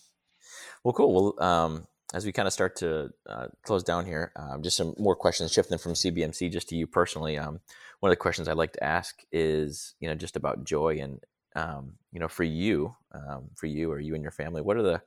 [0.84, 1.34] well, cool.
[1.38, 4.94] Well, um, as we kind of start to uh, close down here, um, just some
[4.98, 7.36] more questions shifting from CBMC just to you personally.
[7.36, 7.60] Um,
[7.98, 11.20] one of the questions I'd like to ask is, you know, just about joy and,
[11.56, 14.82] um, you know, for you, um, for you or you and your family, what are
[14.82, 15.02] the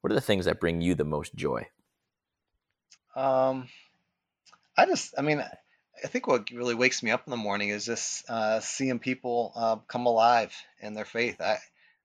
[0.00, 1.66] what are the things that bring you the most joy?
[3.16, 3.68] Um,
[4.76, 7.84] I just, I mean, I think what really wakes me up in the morning is
[7.84, 11.40] just uh, seeing people uh, come alive in their faith.
[11.40, 11.58] I,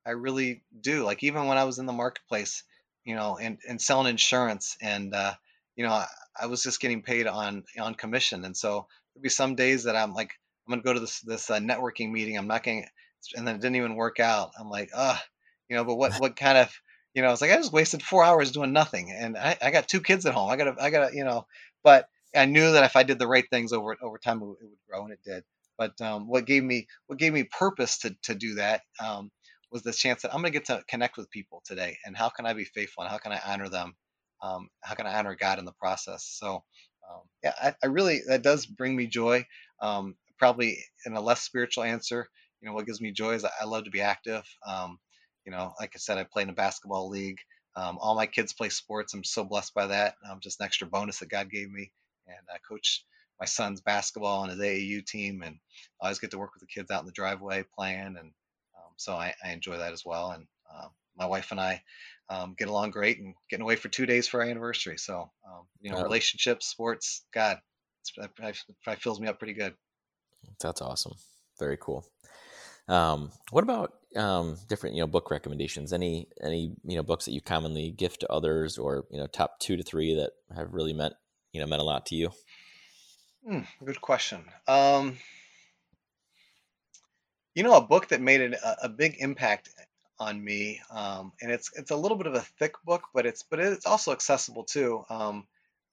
[0.06, 1.04] I really do.
[1.04, 2.64] Like even when I was in the marketplace,
[3.06, 5.34] you know, and, and selling insurance, and uh,
[5.76, 6.08] you know, I,
[6.40, 9.96] I was just getting paid on on commission, and so there'd be some days that
[9.96, 10.32] I'm like,
[10.68, 12.38] I'm gonna go to this this uh, networking meeting.
[12.38, 14.52] I'm not going, to and then it didn't even work out.
[14.60, 15.22] I'm like, ah,
[15.70, 16.74] you know, but what what kind of
[17.14, 19.88] you know, it's like I just wasted four hours doing nothing, and I, I got
[19.88, 20.50] two kids at home.
[20.50, 21.48] I got to, I got to, you know,
[21.84, 24.58] but I knew that if I did the right things over over time, it would,
[24.62, 25.44] it would grow, and it did.
[25.78, 29.32] But um, what gave me what gave me purpose to to do that um,
[29.72, 32.30] was the chance that I'm going to get to connect with people today, and how
[32.30, 33.96] can I be faithful, and how can I honor them,
[34.42, 36.26] um, how can I honor God in the process?
[36.26, 36.64] So
[37.10, 39.46] um, yeah, I, I really that does bring me joy.
[39.82, 42.28] Um, probably in a less spiritual answer,
[42.62, 44.44] you know, what gives me joy is I, love to be active.
[44.66, 45.00] Um,
[45.46, 47.38] you know, like I said, I play in a basketball league.
[47.76, 49.14] Um, all my kids play sports.
[49.14, 50.16] I'm so blessed by that.
[50.30, 51.92] Um, just an extra bonus that God gave me.
[52.28, 53.06] And I coach
[53.40, 55.56] my son's basketball on his AAU team, and
[56.02, 58.32] I always get to work with the kids out in the driveway playing, and
[59.00, 60.32] so I, I enjoy that as well.
[60.32, 61.82] And uh, my wife and I
[62.30, 64.98] um, get along great, and getting away for two days for our anniversary.
[64.98, 66.04] So um, you know, Oh.
[66.04, 67.58] relationships, sports, God,
[68.18, 69.74] it probably fills me up pretty good.
[70.62, 71.14] That's awesome.
[71.58, 72.06] Very cool.
[72.88, 75.94] Um, what about um, different you know book recommendations?
[75.94, 79.60] Any any you know books that you commonly gift to others, or you know top
[79.60, 81.14] two to three that have really meant
[81.52, 82.32] you know meant a lot to you?
[83.46, 84.46] Hmm, good question.
[84.68, 85.18] Um,
[87.60, 89.68] you know, a book that made it a, a big impact
[90.18, 93.44] on me, um, and it's it's a little bit of a thick book, but it's
[93.44, 95.04] but it's also accessible too.
[95.10, 95.46] Um,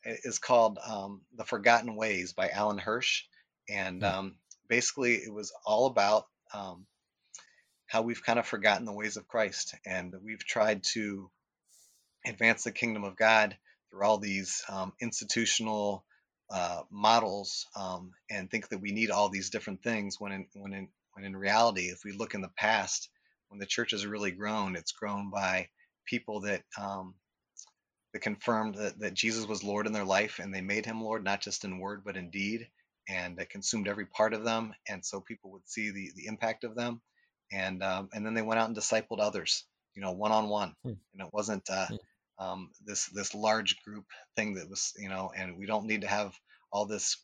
[0.05, 3.24] is called um, The Forgotten Ways by Alan Hirsch,
[3.68, 4.05] and Hmm.
[4.05, 4.37] um,
[4.68, 6.87] basically it was all about um,
[7.88, 11.33] how we've kind of forgotten the ways of Christ, and we've tried to
[12.24, 13.57] advance the kingdom of God
[13.90, 16.05] through all these um, institutional
[16.48, 20.72] uh, models um, and think that we need all these different things when in, when
[20.72, 23.11] in when in reality if we look in the past
[23.50, 25.68] when the church has really grown it's grown by
[26.07, 27.14] people that um,
[28.14, 31.24] that confirmed that, that Jesus was Lord in their life and they made him Lord
[31.24, 32.68] not just in word but in deed
[33.09, 36.64] and that consumed every part of them and so people would see the the impact
[36.64, 37.02] of them
[37.52, 40.74] and um, and then they went out and discipled others you know one on one
[41.14, 41.96] and it wasn't uh, Hmm.
[42.40, 46.09] um, this this large group thing that was you know and we don't need to
[46.09, 46.35] have
[46.72, 47.18] all this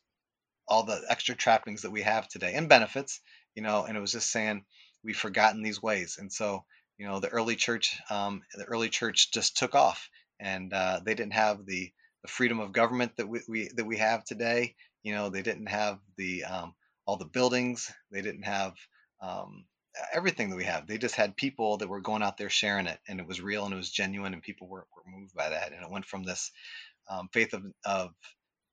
[0.67, 3.21] all the extra trappings that we have today and benefits
[3.55, 4.63] you know and it was just saying
[5.03, 6.17] we've forgotten these ways.
[6.19, 6.65] And so
[6.97, 11.13] you know the early church um, the early church just took off and uh, they
[11.15, 11.91] didn't have the
[12.23, 14.75] the freedom of government that we, we that we have today.
[15.03, 16.73] You know they didn't have the um,
[17.05, 17.91] all the buildings.
[18.11, 18.73] They didn't have
[19.21, 19.65] um,
[20.13, 20.87] everything that we have.
[20.87, 23.65] They just had people that were going out there sharing it and it was real
[23.65, 25.71] and it was genuine and people were, were moved by that.
[25.71, 26.51] And it went from this
[27.09, 28.11] um, faith of, of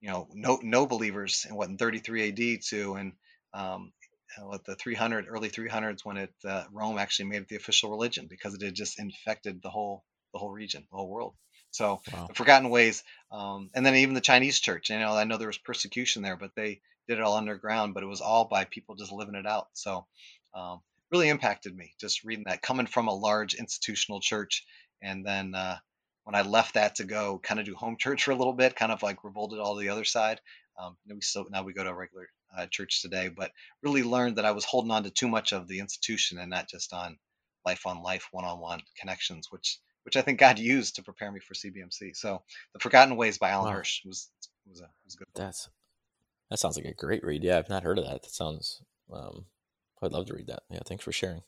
[0.00, 3.12] you know no no believers in what in 33 AD to and
[3.54, 3.92] um,
[4.38, 7.90] uh, what the 300 early 300s when it uh, Rome actually made it the official
[7.90, 11.34] religion because it had just infected the whole the whole region the whole world
[11.70, 12.28] so Wow.
[12.28, 15.46] the forgotten ways um, and then even the Chinese church you know I know there
[15.48, 18.94] was persecution there but they did it all underground but it was all by people
[18.94, 20.06] just living it out so
[20.54, 24.64] um, really impacted me just reading that coming from a large institutional church
[25.02, 25.76] and then uh,
[26.24, 28.76] when I left that to go kind of do home church for a little bit,
[28.76, 30.40] kind of like revolted all the other side.
[30.80, 34.02] Um, and we still now we go to a regular uh, church today, but really
[34.02, 36.92] learned that I was holding on to too much of the institution and not just
[36.92, 37.18] on
[37.66, 41.30] life on life, one on one connections, which which I think God used to prepare
[41.30, 42.16] me for CBMC.
[42.16, 43.76] So the Forgotten Ways by Alan Wow.
[43.76, 44.30] Hirsch was
[44.68, 45.26] was a was a good.
[45.34, 45.68] That's
[46.50, 47.44] that sounds like a great read.
[47.44, 48.22] Yeah, I've not heard of that.
[48.22, 48.82] That sounds.
[49.12, 49.46] Um,
[50.02, 50.62] I'd love to read that.
[50.70, 51.42] Yeah, thanks for sharing.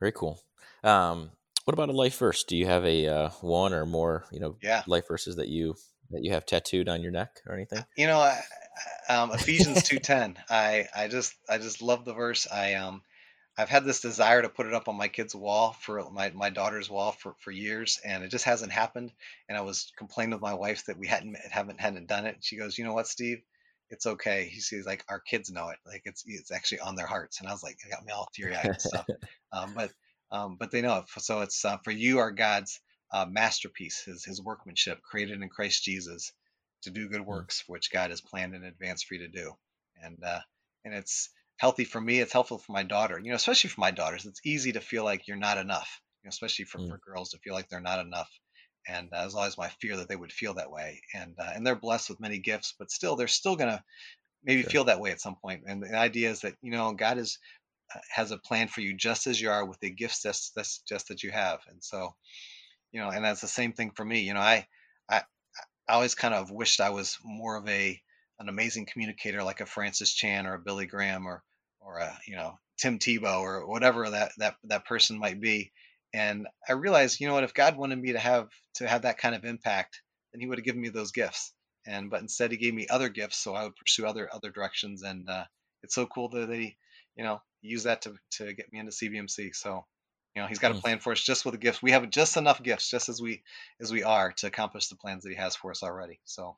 [0.00, 0.40] Very cool.
[0.82, 1.30] Um,
[1.64, 2.44] what about a life verse?
[2.44, 5.76] Do you have a uh, one or more, you know, Yeah, life verses that you
[6.10, 7.84] that you have tattooed on your neck or anything?
[7.96, 8.40] you know, I,
[9.08, 10.36] um, Ephesians two ten.
[10.48, 12.46] I I just I just love the verse.
[12.50, 13.02] I um
[13.56, 16.50] I've had this desire to put it up on my kid's wall for my, my
[16.50, 19.12] daughter's wall for, for years, and it just hasn't happened.
[19.48, 22.38] And I was complaining with my wife that we hadn't haven't hadn't done it.
[22.40, 23.42] She goes, "You know what, Steve?
[23.90, 25.78] It's okay." He says, "Like our kids know it.
[25.86, 28.28] Like it's it's actually on their hearts." And I was like, it got me all
[28.34, 29.06] teary eyed and stuff.
[29.52, 29.92] Um, but
[30.32, 31.22] um, but they know it.
[31.22, 32.80] So it's uh, for you are God's
[33.12, 36.32] uh, masterpiece, his his workmanship, created in Christ Jesus
[36.82, 39.54] to do good Mm, works, which God has planned in advance for you to do.
[40.02, 40.40] And uh,
[40.84, 42.20] and it's healthy for me.
[42.20, 43.18] It's helpful for my daughter.
[43.18, 44.26] You know, especially for my daughters.
[44.26, 46.00] It's easy to feel like you're not enough.
[46.22, 48.30] You know, especially for, mm, for girls to feel like they're not enough.
[48.86, 51.02] And uh, as always my fear that they would feel that way.
[51.14, 53.82] And uh, and they're blessed with many gifts, but still they're still gonna
[54.44, 54.64] maybe sure.
[54.64, 55.64] feel that way at some point.
[55.66, 57.38] And the idea is that you know God is
[57.94, 60.80] uh, has a plan for you just as you are with the gifts that's, that's
[60.88, 61.60] just that you have.
[61.68, 62.14] And so
[62.94, 64.20] you know, and that's the same thing for me.
[64.20, 64.68] You know, I
[65.10, 65.22] I,
[65.88, 68.00] I always kind of wished I was more of a
[68.38, 71.42] an amazing communicator like a Francis Chan or a Billy Graham or
[71.80, 75.72] or a you know Tim Tebow or whatever that that that person might be.
[76.14, 79.18] And I realized, you know what, if God wanted me to have to have that
[79.18, 80.00] kind of impact,
[80.32, 81.52] then He would have given me those gifts.
[81.84, 85.02] And but instead He gave me other gifts, so I would pursue other other directions.
[85.02, 85.44] And uh,
[85.82, 86.76] it's so cool that He,
[87.16, 89.56] you know, used that to to get me into CBMC.
[89.56, 89.84] So
[90.34, 91.82] you know, He's got a Mm, plan for us just with the gifts.
[91.82, 93.42] We have just enough gifts, just as we
[93.80, 96.20] as we are, to accomplish the plans that He has for us already.
[96.24, 96.56] So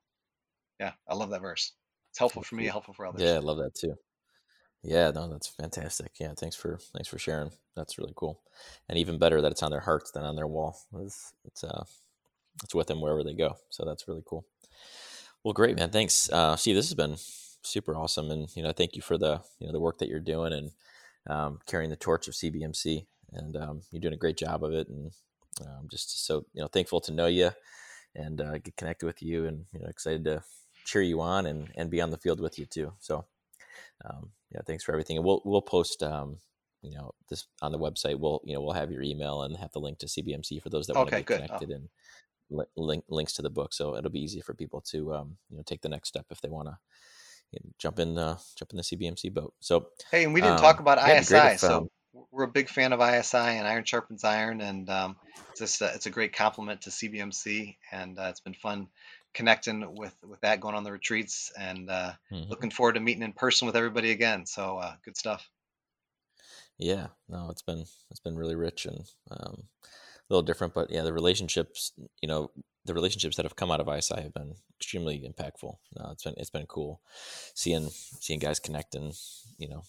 [0.81, 1.73] yeah, I love that verse.
[2.12, 3.21] It's helpful for me, helpful for others.
[3.21, 3.95] Yeah, I love that too.
[4.83, 6.12] Yeah, no, that's fantastic.
[6.21, 7.51] Yeah, thanks for thanks for sharing.
[7.77, 8.41] That's really cool,
[8.89, 10.79] and even better that it's on their hearts than on their wall.
[11.01, 11.85] It's it's uh
[12.62, 13.57] it's with them wherever they go.
[13.71, 14.47] So that's really cool.
[15.45, 15.91] Well, great, man.
[15.91, 16.74] Thanks, uh, Steve.
[16.77, 17.16] This has been
[17.62, 20.20] super awesome, and you know, thank you for the you know the work that you're
[20.20, 20.70] doing and
[21.29, 24.89] um, carrying the torch of CBMC, and um, you're doing a great job of it.
[24.89, 25.12] And
[25.62, 27.51] um, just so you know, thankful to know you
[28.14, 30.43] and uh, get connected with you, and you know, excited to
[30.85, 32.93] cheer you on and and be on the field with you too.
[32.99, 33.24] So
[34.05, 35.16] um, yeah, thanks for everything.
[35.16, 36.39] And we'll we'll post um,
[36.83, 38.18] you know this on the website.
[38.18, 40.87] We'll you know we'll have your email and have the link to CBMC for those
[40.87, 41.41] that want to get good.
[41.43, 41.89] Oh, connected and
[42.51, 43.72] li- link links to the book.
[43.72, 46.41] So it'll be easy for people to um, you know take the next step if
[46.41, 46.79] they want to
[47.53, 49.55] you know, jump in uh, jump in the CBMC boat.
[49.61, 51.91] So hey, and we didn't talk um, about be great ISI, if so um,
[52.31, 55.17] we're a big fan of ISI and Iron Sharpens Iron, and um,
[55.51, 58.89] it's just a, it's a great complement to CBMC, and uh, it's been fun
[59.35, 62.49] connecting with with that going on the retreats, and uh, mm-hmm.
[62.51, 64.47] looking forward to meeting in person with everybody again.
[64.47, 65.49] So uh, good stuff.
[66.79, 69.64] Yeah, no, it's been it's been really rich and um,
[70.29, 72.51] a little different, but yeah, the relationships, you know,
[72.85, 75.77] the relationships that have come out of ISI have been extremely impactful.
[75.99, 77.01] No, it's been it's been cool
[77.55, 79.14] seeing seeing guys connect and
[79.59, 79.83] you know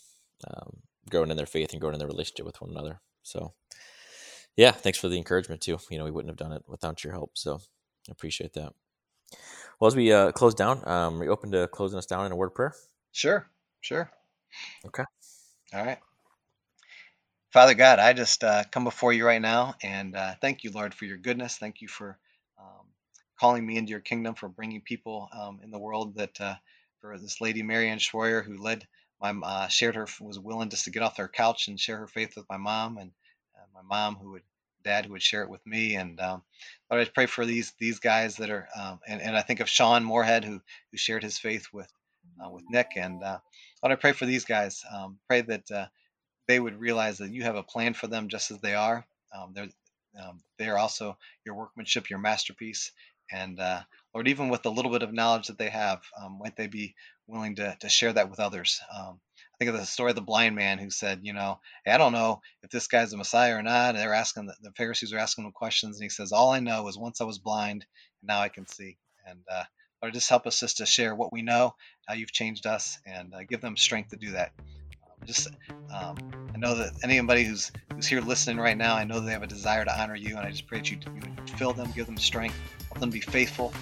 [0.47, 0.78] um,
[1.09, 3.01] growing in their faith and growing in their relationship with one another.
[3.23, 3.53] So
[4.55, 5.77] yeah, thanks for the encouragement too.
[5.89, 7.37] You know, we wouldn't have done it without your help.
[7.37, 7.59] So
[8.09, 8.73] I appreciate that.
[9.79, 12.31] Well, as we uh, close down, um, are you open to closing us down in
[12.31, 12.73] a word of prayer?
[13.11, 13.47] Sure,
[13.81, 14.09] sure.
[14.85, 15.03] Okay.
[15.73, 15.99] All right.
[17.51, 20.93] Father God, I just uh, come before you right now and uh, thank you, Lord,
[20.93, 21.57] for your goodness.
[21.57, 22.17] Thank you for
[22.59, 22.87] um,
[23.39, 26.55] calling me into your kingdom, for bringing people um, in the world that, uh,
[26.99, 28.87] for this lady, Marianne Schroyer, who led
[29.22, 32.07] my, uh, shared her, was willing just to get off her couch and share her
[32.07, 33.11] faith with my mom and
[33.55, 34.43] uh, my mom who would,
[34.84, 35.95] dad who would share it with me.
[35.95, 36.43] And um,
[36.89, 39.70] Lord, I pray for these, these guys that are, um, and, and I think of
[39.70, 40.61] Sean Moorhead who,
[40.91, 41.91] who shared his faith with,
[42.43, 42.91] uh, with Nick.
[42.95, 43.41] And Lord,
[43.84, 44.84] I pray for these guys.
[44.93, 45.89] Um, pray that
[46.47, 49.05] they would realize that you have a plan for them just as they are.
[49.36, 49.68] Um, they're
[50.20, 52.91] um, they are also your workmanship, your masterpiece.
[53.32, 53.82] And uh,
[54.18, 56.95] Lord, even with the little bit of knowledge that they have, um, might they be
[57.28, 58.82] willing to, to share that with others?
[58.91, 61.91] Um, I think of the story of the blind man who said, you know, hey,
[61.91, 63.89] I don't know if this guy's the Messiah or not.
[63.89, 65.97] And they're asking, the, Pharisees are asking him questions.
[65.97, 67.86] And he says, all I know is once I was blind,
[68.24, 68.97] and now I can see.
[69.28, 69.65] And uh,
[70.01, 71.76] Lord, just help us just to share what we know,
[72.07, 74.51] how you've changed us, and uh, give them strength to do that
[75.26, 75.49] just
[75.91, 76.15] um,
[76.53, 79.47] I know that anybody who's who's here listening right now, I know they have a
[79.47, 82.18] desire to honor you, and I just pray that you, you fill them, give them
[82.18, 82.55] strength,
[82.88, 83.74] help them be faithful,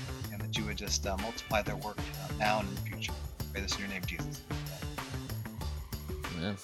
[0.57, 3.13] you would just uh, multiply their work uh, now and in the future.
[3.51, 4.41] Pray this in your name, Jesus.
[6.37, 6.55] Amen.